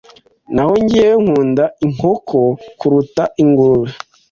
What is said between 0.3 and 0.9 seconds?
Naho